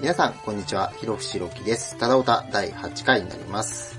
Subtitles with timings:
[0.00, 0.88] 皆さん、こんにちは。
[0.92, 1.98] ひろふしろきです。
[1.98, 3.98] ただおた第8回になります。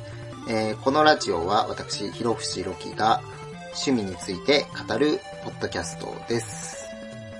[0.50, 3.21] えーこのラジオは私、ひろふしろきが
[3.66, 6.87] 趣味について語るポッドキャストです。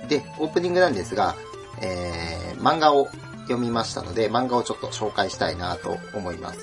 [0.08, 1.34] で、オープニングなんですが、
[1.80, 3.08] えー漫画を
[3.48, 6.60] 読みましたので、漫画をちょっと紹介したいなと思います。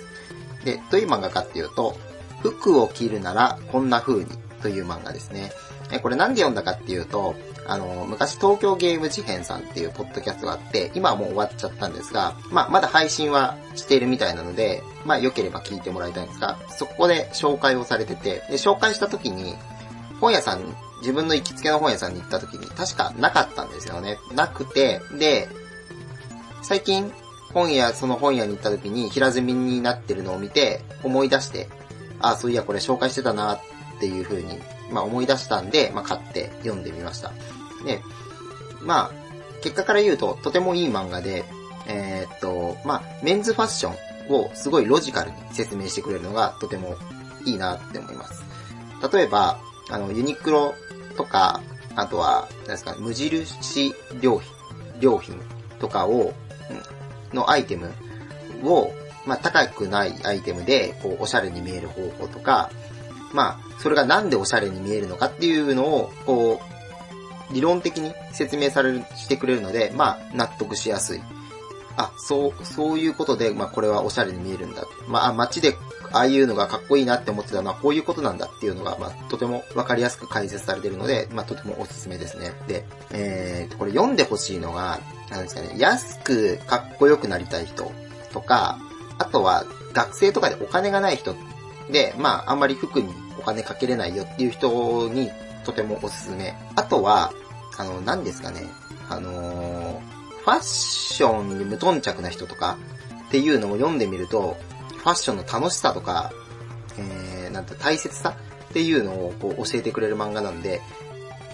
[0.63, 1.97] で、どういう漫画かっていうと、
[2.41, 4.31] 服を着るならこんな風に
[4.61, 5.51] という漫画ですね。
[5.91, 7.35] えこれなんで読んだかっていうと、
[7.65, 19.55] あの、昔東京ゲーム事変さんっていうポッドキャストがあって、今はもう終わっちゃったんですが、まあ、まだ配信はしているみたいなので、まあ、良ければ聞いてもらいたいんですが、そこで紹介をされてて、で、紹介した時に、
[20.19, 24.17] 本屋さん、自分の行きつけの本屋さんに行った時に確かなかったんですよね。
[24.33, 25.47] なくて、で、
[26.61, 27.11] 最近、
[27.53, 31.69] 本屋、その本屋に行った時に平積みになってるのを見て、思い出して、
[32.19, 33.59] あ、そういやこれ紹介してたなっ
[33.99, 34.59] ていう風に、
[34.91, 37.31] まあ思い出したんで、まあ買って読んでみました。
[37.85, 38.01] で、
[38.81, 39.11] まあ、
[39.61, 41.43] 結果から言うととてもいい漫画で、
[41.87, 46.95] えーっと、まあ、メンズファッションをすごいロジカルに説明してくれるのがとても
[47.45, 48.43] いいなって思います。
[49.11, 50.75] 例えば、あの、ユニクロ
[51.17, 51.61] とか、
[51.95, 54.53] あとは、何ですか、無印良品、
[54.99, 55.41] 良品
[55.79, 56.33] とかを、
[57.33, 57.91] のアイテム
[58.63, 58.91] を、
[59.25, 62.69] まあ、高くないアイテムで、こう、おしゃれに見える方法とか、
[63.33, 66.59] まあ、それがなんでおしゃれに見えるのかっていうのを、こ
[67.51, 71.21] う、理論的に説明される、してくれるので、まあ、納得しやすい。
[71.97, 74.83] あ、そう、そういうことで、まあ、これはおしゃれに見えるんだ。
[75.07, 75.75] まあ、街で、
[76.11, 82.53] ああいうのがかっこいいなって思ってたのは、こういうことなんだっていうのが、まあ、とてもわかりやすく解説されているので、まあ、とてもおすすめですね。
[82.67, 84.99] で、えーと、これ読んでほしいのが、
[85.29, 87.91] なんですかね、安くかっこよくなりたい人
[88.31, 88.79] とか、
[89.17, 91.35] あとは学生とかでお金がない人
[91.89, 95.29] で、まああんまり服にお金かけれないよっていう人に
[95.65, 96.55] とてもおすすめ。
[96.75, 97.31] あとは、
[97.77, 98.67] あの、何ですかね、
[99.09, 102.77] あのーファッションに無頓着な人とか
[103.27, 104.57] っていうのを読んでみると、
[104.97, 106.31] ファッションの楽しさとか、
[106.97, 108.35] えー、なんて大切さ
[108.69, 110.81] っていうのをこう教えてくれる漫画なんで、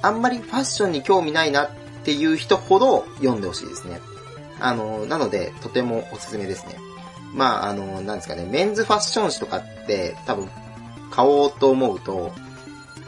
[0.01, 1.69] あんまりファッションに興味ないなっ
[2.03, 4.00] ていう人ほど読んでほしいですね。
[4.59, 6.78] あの、なので、とてもおすすめですね。
[7.35, 10.50] まあ、あの、なんですかね、メンズファッション誌とかって多分
[11.12, 12.31] 買おうと思うと、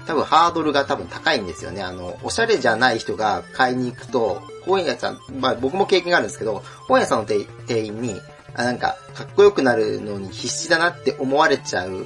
[0.06, 1.82] 多分ハードルが多分高いんですよね。
[1.82, 8.22] あの、おしゃれじゃない人が買いに行くと、本屋さん、まあ僕も経験があるんですけど、本屋さんの店員に、
[8.54, 12.06] あ、なんか、かっこよくなるのに必死だなって思われちゃう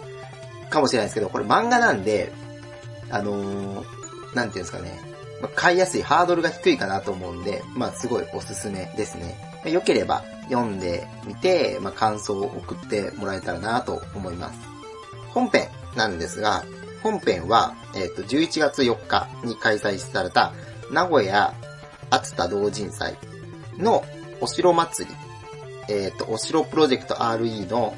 [0.69, 2.31] かもしれないですけど、これ漫画なんで、
[3.09, 4.01] あのー
[4.35, 4.99] なんていうんですかね、
[5.41, 9.37] まあ買いやすい、ハードルが低いかなと思うんで、まあすごいおすすめですね。
[9.55, 14.59] まあ良ければ読んでみて、まあ感想を送ってもらえたらなと思います。
[15.29, 16.63] 本編なんですが、
[17.01, 20.53] 本編は、えっ、と、11月4日に開催された
[20.91, 21.53] 名古屋
[22.09, 23.17] 熱田同人祭
[23.77, 24.03] の
[24.39, 25.15] お城祭り、
[25.93, 27.95] えっ、と、お城プロジェクト RE の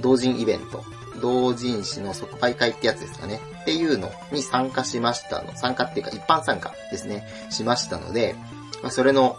[0.00, 0.82] 同人イベント、
[1.20, 3.40] 同人誌の即売会ってやつですかね。
[3.60, 5.54] っていうのに参加しましたの。
[5.54, 7.26] 参加っていうか一般参加ですね。
[7.50, 8.34] しましたので、
[8.82, 9.36] まあ、それの、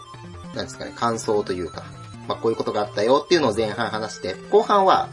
[0.54, 1.82] なんですかね、感想というか、
[2.28, 5.08] まあ、こういうことがあったよっていうのを前半話して、後半は、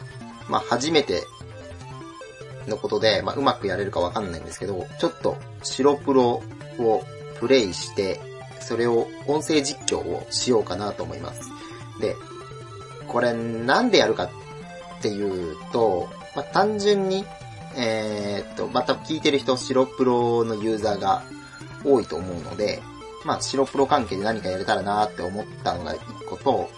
[0.48, 1.24] まあ、初めて
[2.68, 6.42] のことで、まあ、うまくやれるかわかんないんですけど、ちょっと白プロ
[6.80, 7.04] を
[7.40, 8.20] プレイして、
[8.60, 11.50] それを音声実況をしようかなと思います。
[12.00, 12.16] で、
[13.08, 17.26] これなんでやるかっていうと、まあ、単純に、
[17.76, 21.24] えーっと、また聞いてる人、白プロのユーザーが
[21.84, 22.82] 多いと思うので、
[23.26, 26.00] まあ、白プロ関係で何かやれたらなって思ったのが一
[26.30, 26.70] 個と、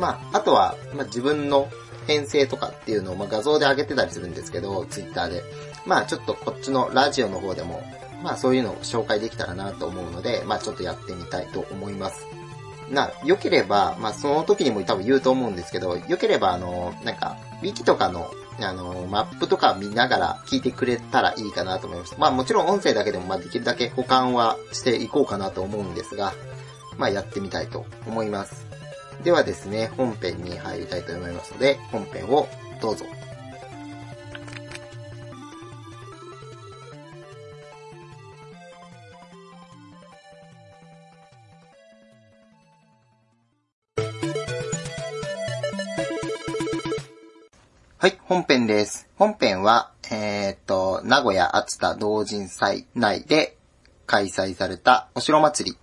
[0.00, 1.68] まあ、あとは、まあ、自分の
[2.06, 5.42] 編成とかっていうのを、まあ、画像で上げてたりするんですけど、ツイッターで。
[5.86, 7.82] まあ、ちょっとこっちのラジオの方でも、
[8.22, 12.26] まあ、そういうのを紹介できたらなと思うので、まあ、ちょっとやってみたいと思います。
[12.90, 18.30] な、良ければ、まあ、その時にも多分言うと思うんですけど、良ければ、あの、なんか、ウィキとかの、
[18.60, 22.14] あの、マップとか見ながら聞いてくれたらいいかなと思います。
[22.18, 26.34] まあ、もちろん音声だけでも、まあ、できるだけ保管はしていこうかなと思うんですが、
[26.98, 28.69] まあ、やってみたいと思います。
[29.24, 32.48] ではですね、本編に入りたいと思いますので、本編を
[32.80, 33.04] どうぞ。
[47.98, 49.06] はい、本編です。
[49.16, 53.58] 本編は、えーっと、名古屋熱田同人祭内で
[54.06, 55.76] 開催されたお城祭り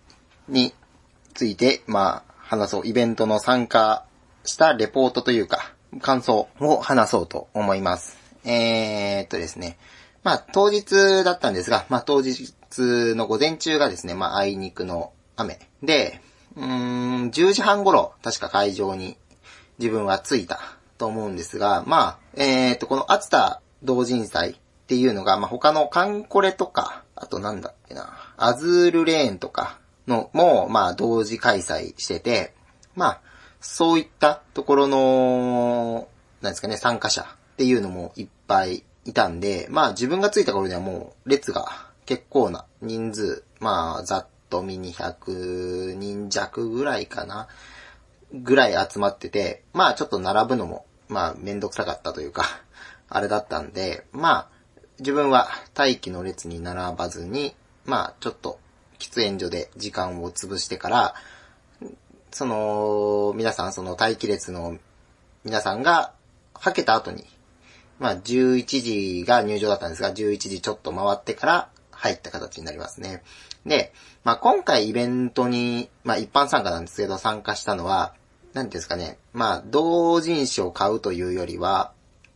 [0.48, 0.74] に
[1.36, 2.88] ついて、まあ、話そう。
[2.88, 4.06] イベントの参加
[4.46, 8.18] したレポートというか、感想を話そうと思います。
[8.46, 9.78] えーっとですね。
[10.24, 12.54] まあ、当日だったんですが、まあ、当日
[13.16, 16.22] の午前中がですね、まあ、あいにくの雨で、
[16.56, 19.18] うーん、10時半頃、確か会場に
[19.78, 20.60] 自分は着いた
[20.98, 24.56] と思うんですが、まあ、えっ、と、この熱田同人祭っ
[24.88, 32.54] ていうのが、まあ、他のカンコレとか、あとなんだっけな、アズールレーンとかのも、まあ、同時開催してて、
[32.96, 33.22] まあ、
[33.60, 36.08] そういったところの、
[36.42, 37.26] なんですかね、参加者っ
[37.58, 41.66] ていうのもいっぱいいたんで、まあ自分が着いた頃にはもう列が
[42.06, 47.48] 結構な人数、まあざっと見200人弱ぐらいかな、
[48.34, 52.44] ぐらい集まってて、まあちょっと並ぶのも、まあめんどくさかったというか、
[53.10, 54.50] あれだったんで、まあ
[55.00, 57.56] 自分は待機の列に並ばずに、
[57.86, 58.60] まあちょっと
[59.00, 61.16] 喫煙所で時間を潰してから、
[62.32, 64.78] その、皆さん、その待機列の
[65.44, 66.14] 皆さんが、
[66.54, 67.26] はけた後に、
[68.00, 73.24] まあ、11時が入場だったんですが、11時ちょっと回ってから入った形になりますね。
[73.66, 78.14] で、まあ、今回イベントに、まあ、一般参加なんですけど、参加したのは、
[78.54, 81.92] なんですかね、まあ、同人誌を買うというよりは、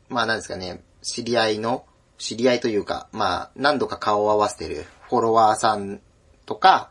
[0.10, 1.86] まあ、なんですかね、知り合いの、
[2.18, 6.00] 知り合いというか、まあ、何度か顔を合わせてるフォロワーさん
[6.46, 6.90] とか、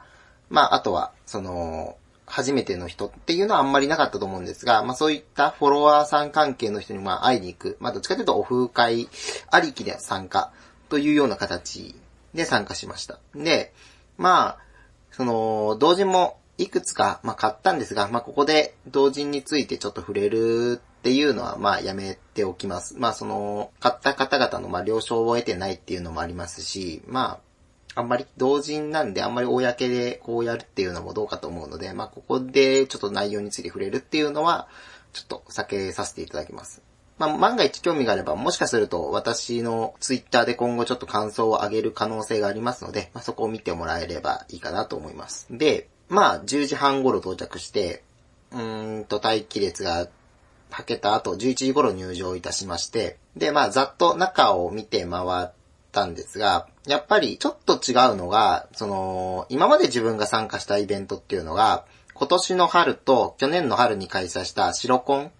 [0.49, 1.97] まあ、あとは、その、
[2.31, 7.76] 初めての人っていうのはあんまりなかったと思うんですが、まあそういったフォロワーさん関係の人にまあ会いに行く。
[7.81, 9.08] まあどっちかというとオフ会
[9.50, 10.52] ありきで参加
[10.88, 11.97] というような形
[12.32, 13.19] で参加しました。
[13.35, 13.73] で、
[14.17, 14.58] まあ、
[15.11, 22.97] その、同人もいくつか、まあ買ったんですが、まあここで同人についてちょっと触れるっていうのはまあやめておきます。
[22.97, 27.50] まあその、買った方々のまあ了承を得てないっていうのもありますし、まあ
[27.94, 34.69] あんまり同人なんであんまり公でこうやるっていうのもどうかと思うので、まあここでちょっと内容について触れるっていうのは、
[35.12, 36.82] ちょっと避けさせていただきます。
[37.19, 45.46] まあ万が一興味があれば、もしかすると私のツイッターで今後ちょっと感想を上げる可能性がありますので、まあそこを見てもらえればいいかなと思います。
[45.50, 48.02] で、まあ10時半頃到着して、
[48.52, 50.08] うーんと待機列が
[50.70, 55.50] はけた後、11時頃入場いたしまして、で、まあざっと中を見て回っ
[55.90, 61.84] たんですが、やっぱりちょっと違うのが、その、今まで自分が参加したイベントっていうのが、
[62.14, 65.32] 今年の春と去年の春に開催した白コン、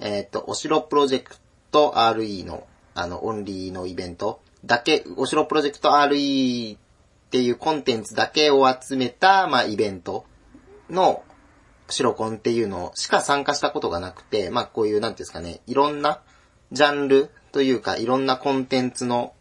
[0.00, 1.36] えっ、ー、と、お城プロジェク
[1.70, 6.78] ト RE の、あの、オンリーのイベントだけ、お城プロジェクト RE っ
[7.30, 10.24] ていうコンテンツだけを集めた、まあ、イベント
[10.88, 11.22] の
[11.88, 16.22] 白コンっていうのしか参加したことがなくて、まあ、こういう、なんていうんですかね、いろんな
[16.72, 19.34] ジャンルというか、いろんなコンテンツの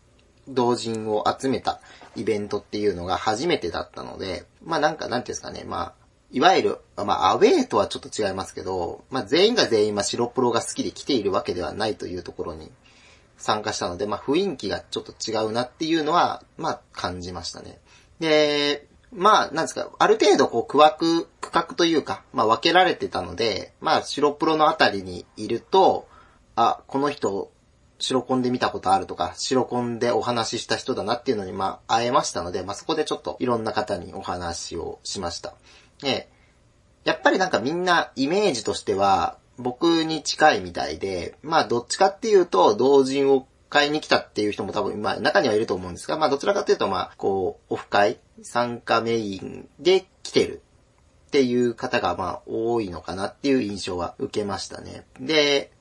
[0.48, 1.80] 同人を集めた
[2.16, 5.94] イベントっていうのが初めてだったので、まあなんかなんていうんですかね、まあ、
[6.32, 12.72] いわゆる、まあアウェイとはちょっと違いますけど、まあ全員が全員まあ白プロが好きで来ているわけではないというところに
[13.38, 17.80] 参加したので、まあ雰囲気がちょっと違うなっていうのは、まあ感じましたね。
[18.20, 26.08] で、まあ、なんですか、ある程度こう、区枠、区画というか、まあ分けられてたので、まあ白プロのあたりにいると、
[26.56, 27.52] あ、この人
[28.04, 35.54] 白コンで見たことあるとか、白コンでお話しした人だなっていうのに、まあ、会えましたので、まあ、そこでちょっといろんな方にお話をしました。
[36.02, 36.30] で、
[37.06, 50.62] やっぱりなんかみんなイメージとしては、僕に近いみたいで、まあ、どっちかっていうと、同人を買いに来たっていう人も多分、まあ、中にはいると思うんですが、まあ、どちらかというと、まあ、こう、オフ会、参加メインで来てる
[51.28, 55.06] っていう方が、まあ、多いのかなっていう印象は受けましたね。
[55.20, 55.72] で、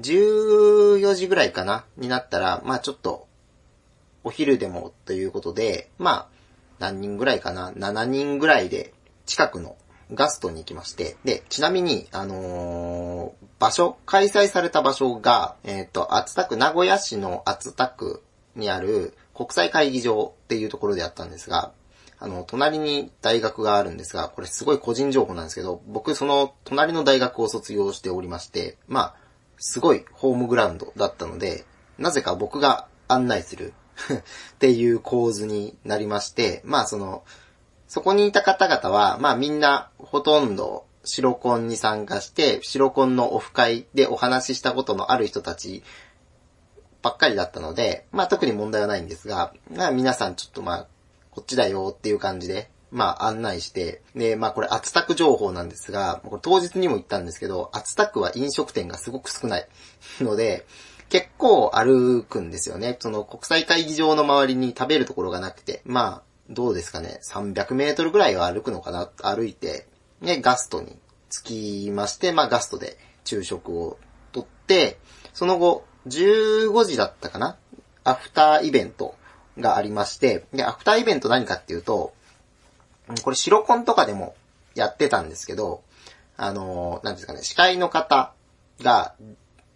[0.00, 3.26] 14時ぐらいかなになったら、まあちょっと、
[4.22, 6.28] お昼でもということで、まあ、
[6.78, 8.92] 何人ぐらいかな ?7 人ぐらいで
[9.26, 9.76] 近くの
[10.12, 18.22] ガストに行きまして、で、ちなみに、あのー、場所、開催された場所が、えっ、ー、と、厚田区、名古屋市の厚田区
[18.56, 21.72] にある国際会議場っていうところであったんですが、
[22.18, 29.14] あの、隣に大学があるんですが、これすごい個人情報なんですけど、僕その隣の大学を卒業しておりまして、まあ、
[29.60, 31.64] すごいホームグラウンドだったので、
[31.98, 33.74] なぜか僕が案内する
[34.54, 37.22] っていう構図になりまして、まあその、
[37.86, 45.82] そこにいた方々は、まあみんなほとんど白コンに参加して、白コンのオフ会でお話ししたことのある人たち
[47.02, 50.86] ばっかりだったので、まあ特に問題はないんですが、まあ皆さんちょっとまあ、
[51.30, 59.68] こっちだよっていう感じで、まあ案内して、で、まあこれ厚田区情報なんですが、これ当日にも言ったんですけど、厚田区は飲食店がすごく少ない
[60.20, 60.66] ので、
[61.08, 62.96] 結構歩くんですよね。
[63.00, 69.86] その国際会議場の周りに食べるところがなくて、まあ、どうですかね、300メートルぐらいは歩くのかな、歩いて、
[70.20, 70.96] ね、ガストに
[71.30, 73.98] 着きまして、まあガストで昼食を
[74.32, 74.98] とって、
[75.32, 77.56] その後、15時だったかな。
[78.02, 79.14] アフターイベント
[79.58, 82.14] がありまして、で、アフターイベント何かっていうと、
[83.22, 84.34] これ白コンとかでも
[84.74, 85.82] やってたんですけど、
[86.36, 88.32] あの、なんですかね、司会の方
[88.82, 89.14] が、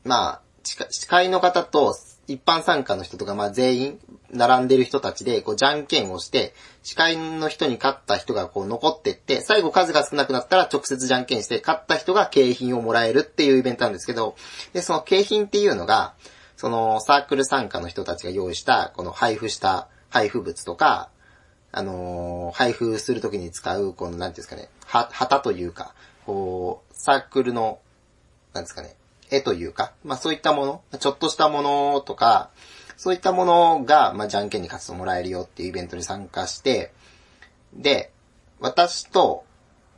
[0.04, 1.94] まあ、司会の方と
[2.26, 4.00] 一般参加の人とか、まあ全員、
[4.30, 14.36] 並んでる人たちで、こう、じゃんけんをして、司会の人に勝った人がこう残ってって、最後数が少なくなったら直接じゃんけんして、勝った人が景品をもらえるっていうイベントなんですけど、
[14.72, 16.14] で、その景品っていうのが、
[16.56, 21.10] そのサークル参加の人たちが用意した、この配布した配布物とか、
[21.76, 25.92] あのー、配布するときに使う、この、なんていうんですかね、は、旗というか、
[26.24, 27.80] こう、サークルの、
[28.52, 28.94] なんですかね、
[29.30, 32.50] 絵というか、まあそういったもの、ちょっとしたものとか、
[32.96, 36.92] そういったものが、まあじゃんけんに勝つともらえるよっていうイベントに参加して、
[37.74, 38.12] で、
[38.60, 39.44] 私と、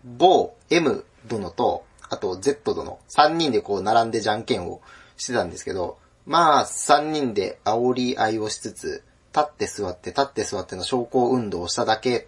[0.02, 4.80] 某 M 殿と、あと Z 殿、3人でこう並んでじゃんけんを
[5.18, 9.04] してたんですけど、まあ3人で煽り合いをしつつ、
[9.36, 12.26] 立って座って立って座っての昇降運動をしただけ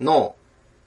[0.00, 0.34] の、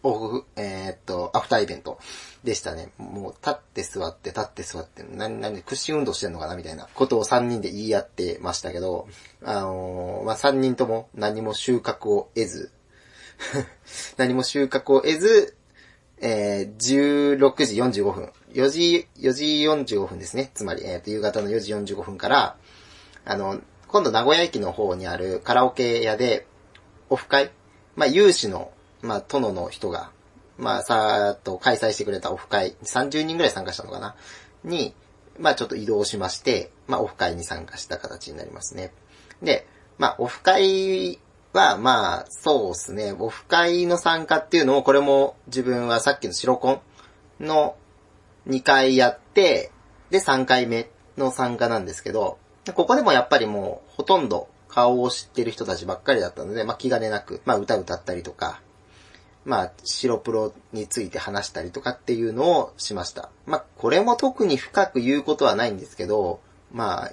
[0.01, 1.99] オフ、えー、っと、アフターイベント
[2.43, 2.89] でしたね。
[2.97, 9.07] もう、立って座って、立って座って、何、何、屈伸運動してんのかなみたいなことを3人で言い合ってましたけど、
[9.43, 12.71] あのー、まあ、3人とも何も収穫を得ず、
[14.17, 15.55] 何も収穫を得ず、
[16.19, 19.45] えー、16時45分、4時、4時
[19.95, 20.51] 45分ですね。
[20.53, 22.57] つまり、えー、と、夕方の4時45分から、
[23.23, 23.61] あの、
[23.93, 26.47] 今度名古屋駅の方にあるカラオケ屋で、
[27.11, 27.51] オフ会
[27.95, 28.71] まあ、有志の、
[29.03, 30.09] まあ、殿の人が、
[30.57, 34.15] まあ、さーっと開催してくれたオフ会、30人ぐらい参加したのかな？
[34.63, 34.95] に、
[35.37, 38.91] まあちょっと移動しまして、まあオフ会に参加した形になりますね。
[39.43, 39.67] で、
[39.99, 41.19] まあオフ会
[41.53, 46.81] は、まあそうですね、オフ会の参加っていうのを、これも自分はさっきの白コ
[47.39, 47.75] ンの
[48.47, 49.71] 2回やって、
[50.09, 52.39] で3回目の参加なんですけど、
[52.71, 58.61] ここでもやっぱりもうほとんど顔を知ってる人たちばっかりだったので、まあ気兼ねなく、まあ歌歌ったりとか、
[59.45, 63.29] まあ、白プロについて話したりとかっていうのをしました。
[63.45, 66.39] まあ、これも特に深く言うことはないんですけど、
[66.71, 67.11] まあ、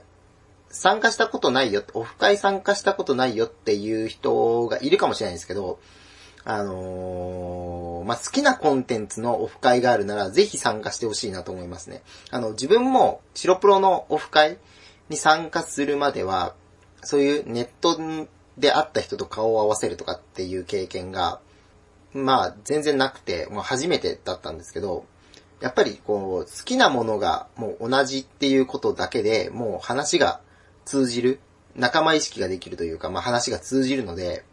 [0.70, 5.80] 参加したことないよ、オフ会参加したことないよっていう人がいるかもしれないんですけど、
[6.44, 12.02] あのー、まあ、好きなコンテンツのオフ会があるなら、ぜひ参加してほしいなと思いますね。
[12.30, 14.56] あの、自分も、白プロのオフ会
[15.10, 16.54] に参加するまでは、
[17.02, 17.98] そういうネット
[18.56, 21.40] で会った人と顔を合わせるとかっていう経験が、
[22.14, 25.04] まあ、全然なくて、もう初めてだったんですけど、
[25.60, 30.40] やっぱりこう、好きなものがもう同じっていうことだけで、もう話が
[30.84, 31.40] 通じる、
[31.76, 34.44] 仲間意識ができるというか、まあ話が通じるので、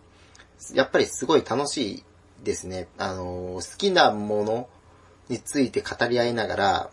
[0.74, 2.04] やっぱりすごい楽しい
[2.44, 2.88] ですね。
[2.98, 4.70] あの、好きなもの
[5.30, 6.90] について語り合いながら、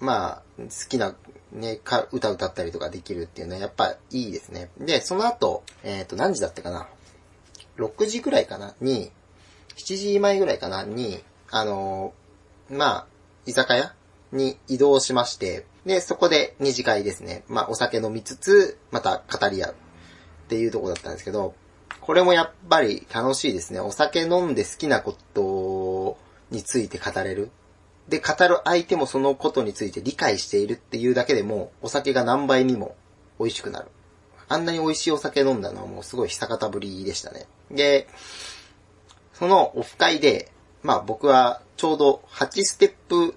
[0.00, 1.14] まあ、好きな、
[1.52, 4.70] ね、歌歌ったりとかできるっていうのはやっぱいいですね。
[4.78, 6.88] で、その後、えっ、ー、と、何時だったかな
[7.76, 8.74] ?6 時くらいかな？
[8.80, 9.10] に、
[9.76, 13.06] 7時前ぐらいかな、に、あのー、まあ、
[13.46, 13.94] 居酒屋
[14.32, 17.44] に移動しまして、で、そこで二次会ですね。
[17.48, 21.54] まあ、お酒飲みつつ、また語り合うっていうとこだったんですけど、
[22.00, 23.80] これもやっぱり楽しいですね。
[23.80, 26.18] お酒飲んで好きなこと
[26.50, 27.50] について語れる。
[28.10, 32.96] で、語る相手もそのことについて理解しているっていうだけでも、お酒が何倍にも
[33.38, 33.86] 美味しくなる。
[34.48, 37.46] あんなに美味しいお酒飲んだのはもうすごい久方ぶりでしたね。
[37.70, 38.08] で、
[39.32, 40.50] そのオフ会で、
[40.82, 43.36] まあ僕はちょうど8ステップ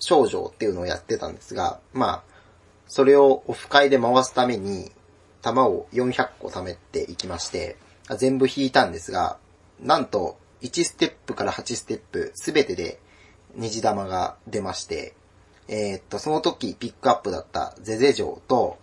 [0.00, 2.22] 症状っていうのをやってたんですが、まあ、
[2.88, 4.92] それをオフ会で回すために、
[5.40, 7.78] 玉を400個貯めていきまして、
[8.18, 9.38] 全部引いたんですが、
[9.80, 13.00] なんと、1ステップから8ステップ、すべてで
[13.56, 15.14] 虹玉が出まして、
[15.68, 18.78] えー、っと、その時ピックアップだったゼゼ城と、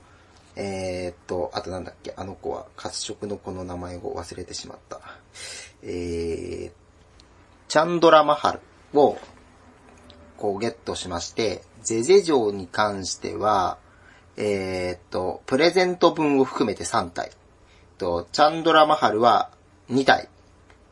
[0.55, 5.01] えー、っと、あとなんだっけ、あの子は、褐色の子の名前を忘れてしまった。
[5.83, 6.71] えー、
[7.67, 8.53] チャンドラマハ
[8.93, 9.17] ルを、
[10.37, 13.77] こうゲットしまして、ゼゼ城に関しては、
[14.35, 17.31] えー、っと、プレゼント分を含めて3体。
[17.97, 19.51] と、チャンドラマハルは
[19.89, 20.29] 2体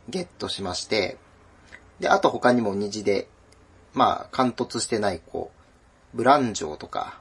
[0.09, 1.17] ゲットしまして、
[1.99, 3.27] で、あと他にも虹で、
[3.95, 5.51] まあ、貫突してない子、
[6.13, 7.19] ブランジョーとか、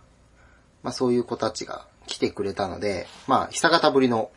[0.82, 4.30] まあそういう子たちが来てくれたので、まあ、久方ぶりの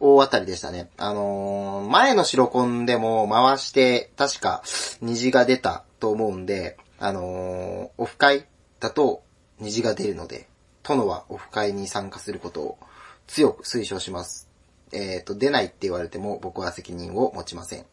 [0.00, 0.90] 大当たりでしたね。
[0.96, 4.62] あのー、前の白コンでも回して、確か
[5.00, 8.46] 虹が出たと思うんで、あのー、オフ会
[8.80, 9.22] だと
[9.58, 10.48] 虹が出るので、
[10.82, 12.78] 殿はオフ会に参加することを
[13.26, 14.48] 強く推奨します。
[14.92, 17.84] えっ、ー、と、出ないって言われても僕は責任を持ちません。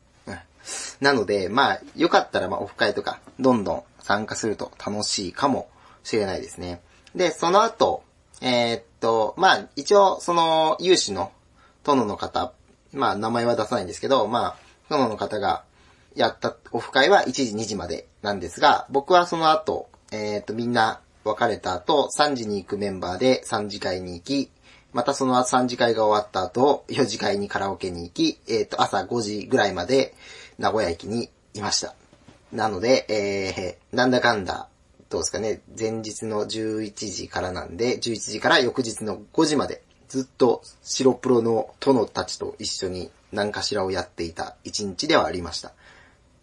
[1.00, 5.70] なので、まあ、よかったらまあオフ会とか、どんどん参加すると楽しいかも
[6.04, 6.82] しれないですね。
[7.16, 8.04] で、その後、
[8.42, 11.32] えー、っと、まあ、一応、その、有志の
[11.84, 12.54] 殿の方、
[12.94, 14.56] まあ名前は出さないんですけど、まあ、
[14.90, 15.64] 殿の方が
[16.16, 24.52] やったオフ会は1時2時までなんですが、僕はその後、えっ、と、みんな別れた後、3時に行くメンバーで3次会に行き、
[24.94, 30.16] またその3次会が終わった後、4次会にカラオケに行き、えっ、と、朝5時ぐらいまで
[30.58, 31.96] 名古屋駅にいました。
[32.52, 34.70] なので、えー、なんだかんだ、
[35.10, 45.74] どうですかね、前日の11時からなんで、11時から翌日の5時まで、ずっと白プロの殿たちと一緒に何かしらをやっていた一日ではありました。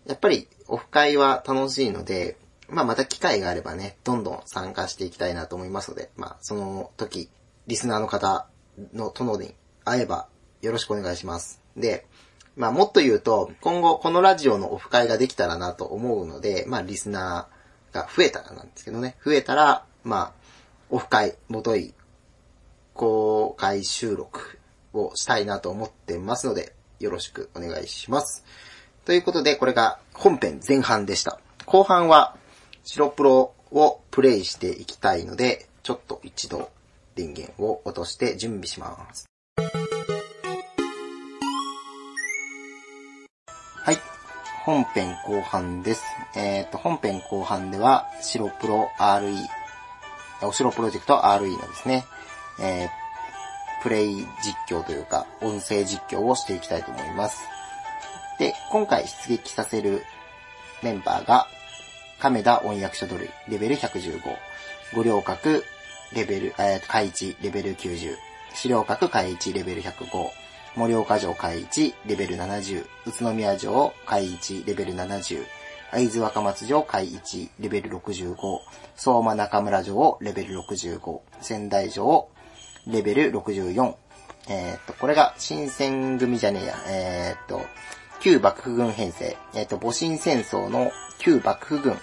[0.06, 2.36] やっぱりオフ会は楽しいので、
[2.68, 7.28] まあまた機会があればね、どんどん参加していきたいなと思いますので、まあその時、
[7.66, 8.46] リスナーの方
[8.92, 9.54] の殿に
[9.84, 10.28] 会えば
[10.60, 11.60] よろしくお願いします。
[11.76, 12.06] で、
[12.56, 20.32] まあもっと言うと、今後このラジオのオフ会ができたらなと思うので、まあリスナーが増えたらなんですけどね、増えたら、まあ、
[20.90, 21.94] オフ会、もとい、
[22.94, 24.58] 公開収録
[24.92, 28.44] をしたいなと思ってますので、よろしくお願いします。
[29.04, 31.38] ということで、これが本編前半でした。
[31.66, 32.36] 後半は、
[32.84, 36.70] 白プロをプレイしていきたいので、ちょっと一度
[37.14, 39.31] 電源を落として準備します。
[44.64, 46.04] 本編後半です。
[46.36, 49.36] えっ、と、本編後半では、白プロ RE、
[50.42, 52.04] お城プロジェクト RE のですね、
[52.60, 53.02] えー
[53.82, 54.24] プレイ実
[54.68, 57.42] 況というか、音声実況をしていきたいと思います。
[58.38, 60.04] で、今回出撃させる
[60.82, 61.48] メンバーが、
[62.20, 64.20] 亀田音役所取り、レベル115、
[64.94, 65.64] 五稜郭、
[66.12, 68.14] レベル、えー、海一、レベル90、
[68.54, 70.30] 資料閣海一、レベル105、
[70.74, 75.44] 盛岡城海一、レベル70、宇都宮城海一、レベル70、
[75.90, 78.36] 会津若松城海一、レベル65、
[78.96, 82.30] 相馬中村城、レベル65、仙台城、
[82.86, 83.94] レベル64。
[84.48, 86.74] えーっと、これが新選組じゃねえや。
[86.88, 87.60] えーっと、
[88.20, 89.36] 旧幕府軍編成。
[89.54, 91.98] えーっと、戊辰戦争の旧幕府軍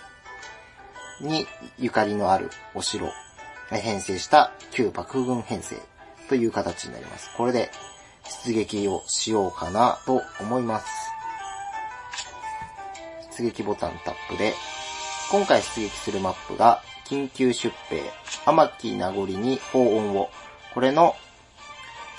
[1.21, 1.47] に
[1.79, 3.09] ゆかりのあるお城、
[3.71, 5.75] 編成した旧幕府軍編成
[6.29, 7.32] という形になります。
[7.36, 7.71] これで
[8.46, 10.88] 出撃をしようかなと思います。
[13.38, 14.54] 出撃ボタンタップで、
[15.32, 18.04] 今回出撃するマップが、緊急出兵、
[18.46, 20.30] 天木名残に法音を、
[20.74, 21.15] これの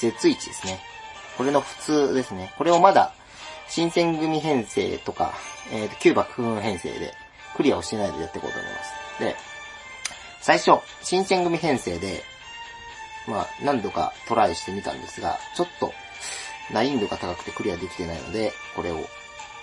[0.00, 0.80] Z1 ですね。
[1.36, 2.52] これの普通ですね。
[2.58, 3.12] これをまだ、
[3.68, 5.32] 新選組編成とか、
[5.72, 7.14] えーと、旧幕府軍編成で、
[7.56, 9.20] クリアをしないでやっていこうと思います。
[9.20, 9.36] で、
[10.40, 12.22] 最初、新選組編成で、
[13.28, 15.92] まあ、何度かトライしてみたんですが、ちょっと、
[16.72, 18.98] 難易度が高くてクリアできてないので、これを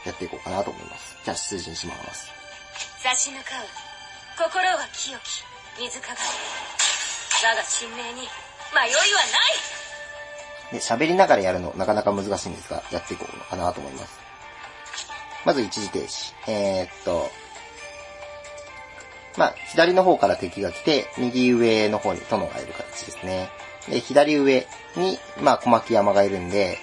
[0.05, 1.17] やっていこうかなと思います。
[1.23, 2.29] じゃあ、出陣します。
[3.01, 3.67] 差し向かう
[4.37, 5.43] 心は清き
[5.79, 8.29] 水鏡我が神明に迷い
[8.75, 8.89] はな
[10.71, 14.19] いで、喋りながらやるのなかなか難しいんですが、やっていこうかなと思います。
[15.45, 16.33] まず一時停止。
[16.47, 17.29] えー、っと、
[19.37, 23.49] まあ、左の方から敵が来て、右上の方に殿がいる形ですね。
[23.87, 26.79] で、左上に、まあ、小牧山がいるんで、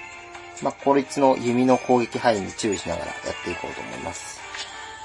[0.62, 4.40] まあ、こいつの弓の攻撃範囲に注意しながらやっていこうと思います。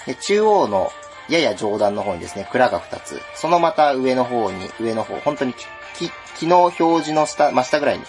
[0.06, 0.92] で、中央の
[1.30, 3.22] やや上段の方にですね、蔵が2つ。
[3.36, 8.06] そのまた上の方に、上の方、本当にき、木の表示の下、真下ぐらいに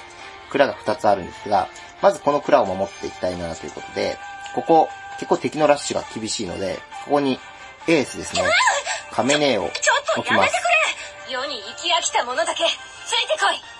[0.50, 1.68] 蔵が2つあるんですが、
[2.00, 4.18] まずこの蔵を守っていきたいなということで、
[4.54, 7.38] ここ、結構敵のラッシュが厳しいので、ここに
[7.86, 8.42] エースですね、
[9.10, 10.62] カメネーをちょっと置きますやめて。
[10.62, 10.68] く
[11.28, 13.79] れ世に生き飽きた者だけついてこい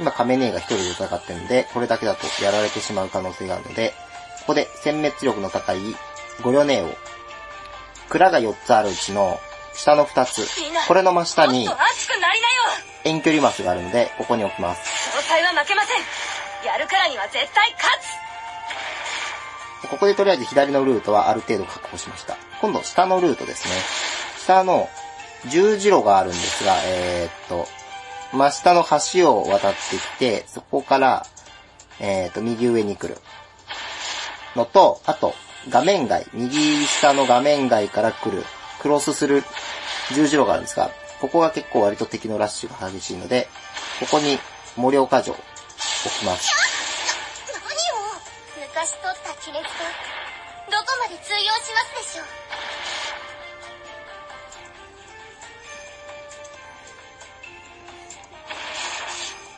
[0.00, 3.92] 今、カメネーが一人で戦ってるので、これだけだとやられてしまう可能性があるので、
[4.40, 5.80] ここで殲滅力の高い
[6.42, 6.94] ゴリョネーを、
[8.08, 9.38] 蔵が4つあるうちの
[9.74, 10.46] 下の2つ
[10.86, 11.66] これの真下に
[13.04, 14.82] 遠距離マスがあるので、ここに置きます。
[15.42, 17.90] は負けませんやるからには絶対勝
[19.82, 22.36] つここでとりあえず左のルートはある程度確保しました。
[22.60, 23.74] 今度下のルートですね。
[24.38, 24.88] 下の
[25.48, 27.68] 十字路があるんですが、えー、っと、
[28.32, 31.26] 真下の橋を渡ってきて、そこから、
[32.00, 33.18] えー、っと、右上に来る。
[34.56, 35.34] のと、あと、
[35.68, 38.44] 画面外、右下の画面外から来る、
[38.80, 39.44] クロスする
[40.14, 40.90] 十字路があるんですが、
[41.20, 43.48] ここが結構割と敵のラッシュが激しいので、
[44.00, 44.38] ここに
[44.76, 45.42] 盛岡城置
[46.18, 46.50] きます。
[48.56, 49.68] 昔取った亀裂が
[50.70, 52.26] どこまで通用しますでしょう？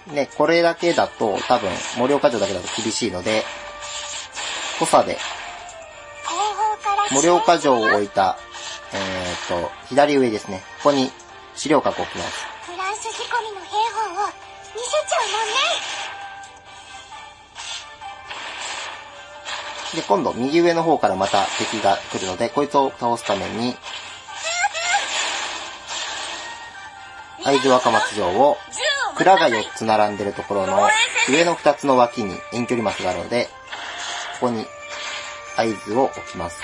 [0.07, 3.43] ね、これだけだと、多分、盛岡城だけだと厳しいので、
[4.79, 5.19] 補佐で、
[7.11, 8.37] 盛岡城を置いた、
[8.93, 10.62] えーっと、左上ですね。
[10.83, 11.11] ここに
[11.55, 12.47] 資料閣を置きます。
[12.67, 15.55] フランス仕込みの兵法を見せちゃうもんね
[19.95, 23.77] で、今度右上の方からまた敵が来るので、こいつを倒すために、
[27.45, 28.59] 会津若松城を、
[29.16, 30.88] 蔵が4つ並んでるところの
[31.31, 33.48] 上の2つの脇に遠距離マスがあるので、
[34.40, 34.66] ここに
[35.57, 36.61] 合図を置きます。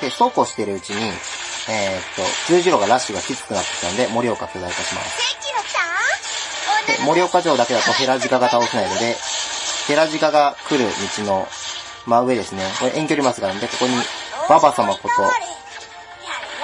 [0.00, 1.12] で、そうこうしてるうちに、えー、っ
[2.16, 5.34] と、十字路がラッシュがきつくなってきたので、盛岡巨大化します。
[6.86, 9.16] で、盛岡城だけだとヘラジカが倒せないので、
[9.88, 10.84] ヘラジカが来る
[11.18, 11.48] 道の
[12.06, 12.64] 真上ですね。
[12.78, 13.94] これ遠距離マスがあるので、ここに
[14.48, 15.22] ババ様こと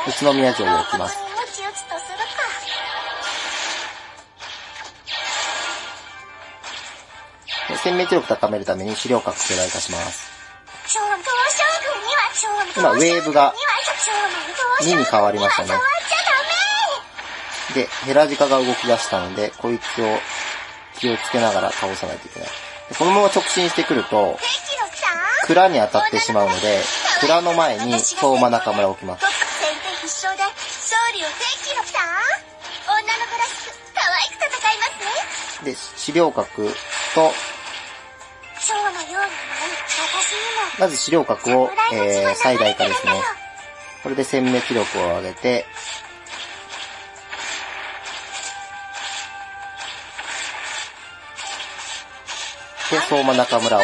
[0.08, 1.29] 宇都宮城を置きます。
[7.70, 10.30] で殲滅力高めるために資料核巨大化します。
[12.76, 13.54] 今ウェーブが
[14.80, 15.70] 2 2に変わりましたね
[17.74, 20.18] で、ヘラジカが動き出したので、こいつを
[20.98, 22.48] 気をつけながら倒さないといけない。
[22.88, 24.36] でこのまま直進してくると、
[25.46, 26.80] 蔵に当たってしまうので、
[27.20, 29.24] 蔵の前に相馬中村を置きます。
[35.64, 36.74] で資料核
[37.14, 37.32] と、
[40.80, 43.12] まず資料核を、えー、最大化ですね。
[44.02, 45.66] これで殲滅力を上げて、
[52.90, 53.80] で、相馬中村を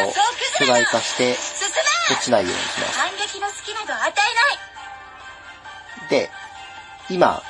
[0.57, 1.67] 巨大化して、進
[2.09, 2.97] 落ちないようにします。
[6.09, 6.31] で、
[7.09, 7.43] 今、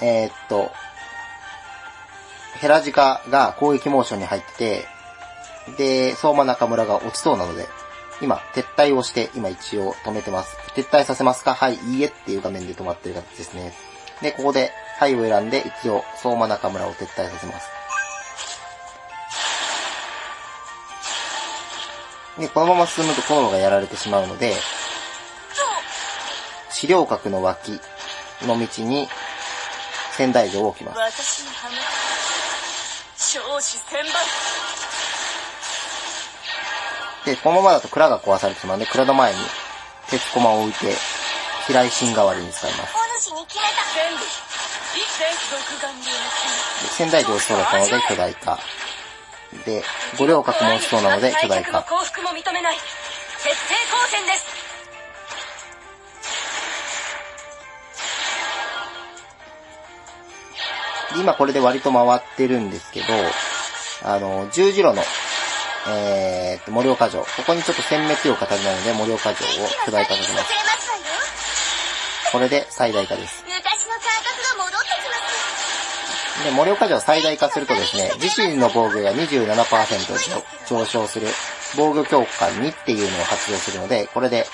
[0.00, 0.72] えーっと、
[2.60, 4.86] ヘラジカが攻撃モーションに入って
[5.76, 7.68] て、で、相馬中村が落ちそうなので、
[8.20, 10.56] 今、撤退をして、今一応止めてます。
[10.74, 11.54] 撤退させますか？
[11.54, 13.72] はい、いいえっていう画面で止まってる形ですね。
[14.20, 17.68] で、ここで、はいを選んで、一応、相馬中村を撤退させます。
[22.38, 24.54] で、このまま進むと殿がやられてしまうので、
[26.70, 27.80] 資料核の脇
[28.42, 29.08] の道に
[30.12, 30.98] 仙台城を置きます。
[37.28, 39.38] で、このままだと蔵が壊されてしまうので、蔵の前に
[40.08, 40.94] 鉄駒を置いて、
[41.66, 42.94] 飛来神代わりに使います。
[46.96, 48.58] 仙台城そうだったので巨大化。
[49.66, 49.82] で、
[50.18, 51.84] 五稜郭も落ちそうなので巨大化。
[61.16, 63.06] 今これで割と回ってるんですけど、
[64.04, 65.02] あの、十字路の、
[65.86, 67.22] えーっと、盛岡城。
[67.22, 70.52] ここにちょっと殲滅力が足りないので、盛岡城を巨大化させます。
[72.32, 73.44] これで最大化です。
[76.44, 81.28] で、盛岡城最大化するとですね、自身の防御が27%上昇する、
[81.76, 84.46] 防御強化2っていうのを発動するので、これで、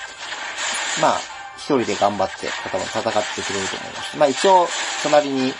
[1.01, 1.19] まあ、
[1.57, 4.17] 一人で頑張って、戦ってくれると思います。
[4.17, 4.67] まあ一応、
[5.03, 5.53] 隣に、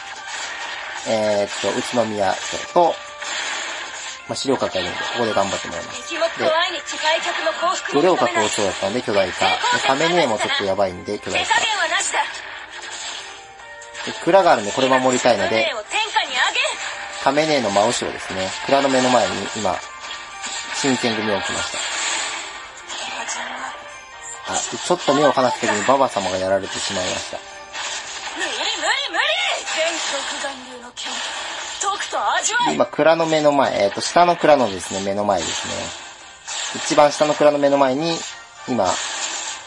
[1.08, 2.96] えーっと、宇都宮城と、
[4.28, 6.10] まあ、資料閣がいるので、ここで頑張ってもらいます。
[6.10, 9.46] 敵も怖いに近い客も幸福五稜郭をそうだったので巨大化。
[9.46, 9.52] で、
[9.86, 11.54] 亀根もちょっとやばいんで巨大化。
[14.06, 15.72] で、蔵があるんでこれ守りたいので
[17.24, 18.50] 亀根の真後ろですね。
[18.68, 19.76] 蔵の目の前に今、
[20.76, 21.78] 新選組を置きました。
[24.54, 27.40] あ、でちょっと目を離す時にババ様がやられてしまいました。
[28.38, 28.70] 無理無理
[29.10, 29.24] 無理
[29.74, 29.90] 全
[30.84, 31.35] 独
[32.74, 35.74] 今、蔵の目の前、えっ、と、下の蔵のですね、目の前ですね。
[36.86, 38.18] 一番下の蔵の目の前に、
[38.68, 38.86] 今、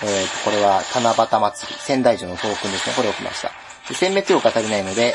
[0.03, 3.49] えっ、と、これは七夕祭り、仙台城のトークンですね、これを置きました。
[3.89, 5.15] で、殲滅力が足りないので、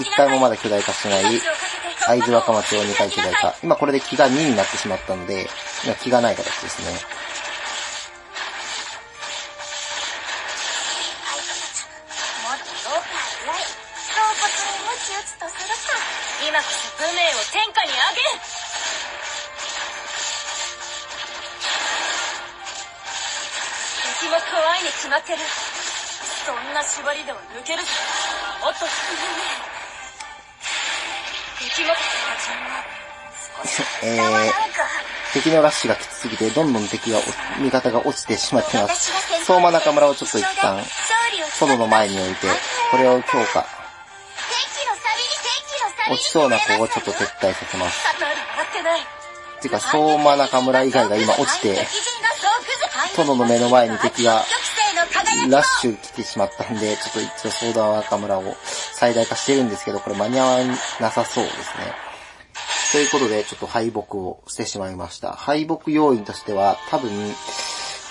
[0.00, 1.40] 一回もまだ巨大化してない、
[2.06, 3.32] 会津若松を2回巨大。
[3.32, 5.48] 化今これで気が2になってしまったので、
[5.84, 6.98] 今気がない形ですね。
[27.56, 27.88] 抜けるぞ
[28.60, 28.84] もっと
[31.58, 32.84] 敵も母ちゃんは
[33.64, 34.84] 少しえー、か
[35.32, 37.18] 敵のラッシュがきつすぎて、どんどん敵が、
[37.58, 39.12] 味方が落ちてしまっています。
[39.44, 40.82] 相馬中村をちょっと一旦、
[41.60, 42.46] 園の前に置いて、
[42.90, 43.66] これを強化。
[46.08, 47.98] 落ちそうな子をちょっと撤退させます。
[49.60, 51.86] てか、相馬中村以外が今落ちて、
[53.16, 54.44] 殿の目の前に敵が
[55.48, 60.58] ラッシュ来てしまったんで、ちょっと一応相談若村を最大化してるんですけど、これ間に合わ
[61.00, 62.06] なさそうですね。
[62.92, 65.32] ということで、ちょっと敗北をしてしまいました。
[65.32, 67.10] 敗北要因としては、多分、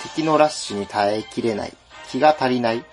[0.04, 1.74] 敵のラッシュに耐えきれない。
[2.10, 2.86] 気が足りない。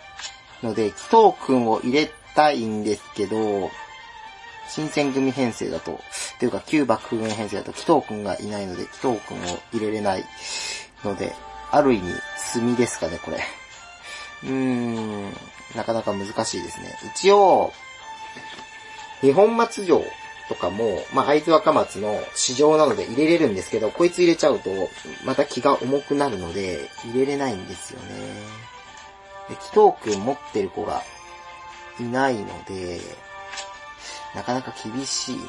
[0.62, 3.70] ので、紀藤くんを入れたいんですけど、
[4.68, 6.00] 新選組編成だと、
[6.38, 10.24] というか旧幕府編成だと紀藤くんがいないので、紀藤くんを入れれない
[11.04, 11.34] ので、
[11.70, 13.40] ある意味、墨ですかね、これ。
[14.44, 15.32] うーん、
[15.74, 16.98] なかなか難しいですね。
[17.14, 17.72] 一応、
[19.20, 20.04] 日本松城
[20.48, 24.70] とかも、まあ、会津若松の市場なので入れれるんですけど、こいつ入れちゃうと、
[25.24, 28.08] また気が重くなるので、入れれないんですよね。
[29.48, 31.02] で、紀藤くん持ってる子が
[32.00, 33.00] いないので、
[34.34, 35.42] なかなか厳しいな。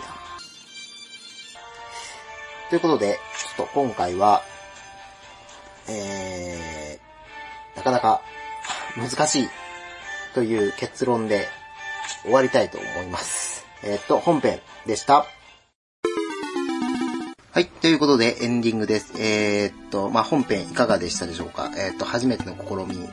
[2.69, 3.19] ということで、
[3.55, 4.41] ちょっと今回は、
[5.87, 8.21] えー、なかなか
[8.97, 9.49] 難しい
[10.33, 11.47] という結論で
[12.23, 13.65] 終わりたいと思います。
[13.83, 15.25] えーっと、本編でした。
[17.51, 17.67] はい。
[17.67, 19.13] ということで、エンディングです。
[19.19, 23.07] えーっと、まあ、本編いかがでしたでしょうかえーっと、初めての試み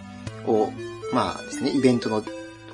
[0.46, 0.72] を、
[1.12, 2.24] まあですね、イベントの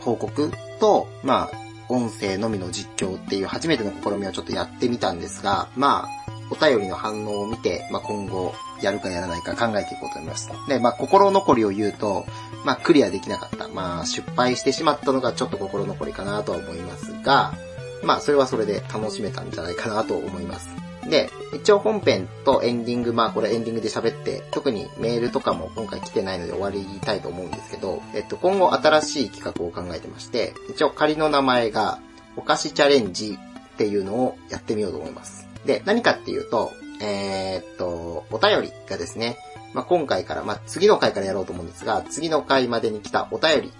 [0.00, 10.50] 報告と、まあ、音声のみの実況っていう初めての試みをちょっとやってみたんですが、まあ、お便りの反応を見て、まあ、今後、やるかやらないか考えていこうと思います。
[10.68, 12.26] で、まあ、心残りを言うと、
[12.64, 13.68] まあ、クリアできなかった。
[13.68, 17.54] まあ、失敗してしまったのがちょっと心残りかなとは思いますが、
[18.02, 20.86] まあ、それはそれで楽しめたんじゃないかなと思います。
[21.08, 32.00] で、一応本編とエンディング、まあこれエンディングで喋って、特にメールとかも今回来てないので終わりたいと思うんですけど、えっと、今後新しい企画を考えてまして、一応仮の名前が、
[32.36, 33.38] お菓子チャレンジ
[33.74, 35.45] っていうのをやってみようと思います。
[35.66, 39.36] で、何かっていうと、えーっと、お便りがですね、
[39.74, 43.72] まあ今回から、まあ次の回からやろうと思うんですが、次の回までに来たお便り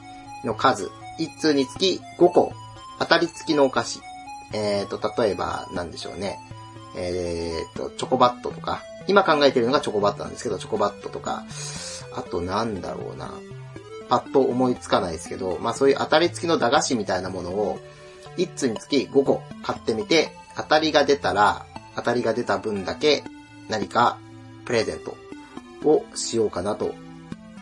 [0.45, 2.53] の数、1通につき5個、
[2.99, 4.01] 当たり付きのお菓子。
[4.53, 6.39] えーっと、例えば、なんでしょうね。
[6.97, 11.45] えーっと、チョコバットとか、今考えてるのがチョコバットなんですけど、チョコバットとか、
[12.15, 13.31] あとなんだろうな。
[14.09, 17.79] パッと思いつかないですけど、まあそういう当たり付きの駄菓子みたいなものを、
[18.37, 23.25] 1通につき5個買ってみて、当たりが出たら、当たりが出た分だけ
[23.69, 24.19] 何か
[24.65, 25.17] プレゼント
[25.89, 26.95] をしようかなと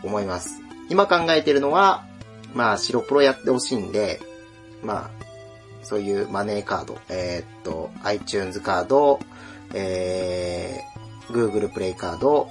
[0.03, 0.61] 思います。
[0.89, 2.05] 今考えてるのは、
[2.53, 4.19] まあ白プロやってほしいんで、
[4.83, 5.25] まあ、
[5.83, 9.19] そういうマネーカード、えーっと、iTunes カード、
[9.73, 12.47] えー、Google プレイカード、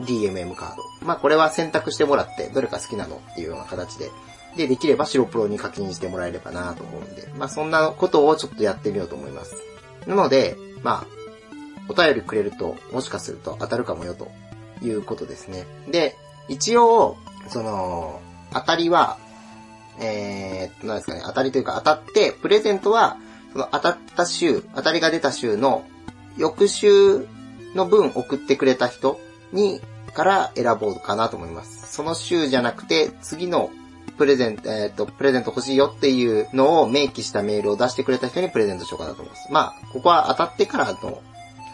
[0.00, 0.82] DMM カード。
[1.06, 4.10] まあこれは選択してもらって、どれか好きなのっていうような形で。
[4.56, 9.54] で、できれば白プロに課金してもらえればなと思うんで、まあそんなことをちょっとやってみようと思います。
[10.06, 11.16] なので、まあ、
[11.88, 14.28] お便りくれると、もしかすると当たるかもよと
[14.82, 15.64] いうことですね。
[15.88, 16.16] で、
[16.48, 17.16] 一応、
[17.48, 18.20] その、
[18.52, 19.18] 当たりは、
[19.98, 23.16] えーっと、なんですかね、当たりというか当たって、プレゼントは、
[23.52, 25.84] その当たった週、当たりが出た週の
[26.36, 27.26] 翌週
[27.74, 29.18] の分送ってくれた人
[29.52, 29.80] に、
[30.16, 31.92] から選ぼうかなと思います。
[31.92, 33.70] その週じゃなくて、次の
[34.16, 39.52] プレゼント、えーっと、プレゼント欲しいよっていうのを明記したメールを出してくれた人にプレゼントしようかなと思います。
[39.52, 41.22] まあ、ここは当たってからの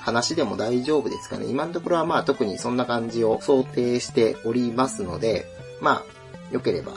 [0.01, 1.47] 話でも大丈夫ですかね。
[1.47, 5.47] 今のところはまあ特にそんな感じを想定しておりますので、
[5.81, 6.03] まあ、
[6.51, 6.93] 良ければ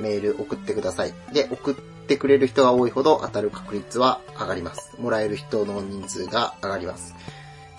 [0.00, 1.14] メール送ってください。
[1.32, 4.94] で、送ってくれる人が多いほど当たる確率は上がります。
[5.00, 7.14] もらえる人の人数が上がります。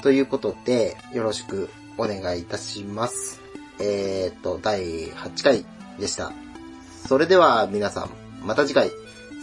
[0.03, 3.41] ということで、よろしくお願いいたします。
[3.79, 5.65] えーっと、第8回
[5.99, 6.46] でした。
[7.07, 8.09] それでは皆さん、
[8.45, 8.91] また次回、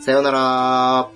[0.05, 1.14] さようなら。